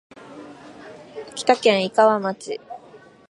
[1.33, 2.59] 秋田県井川町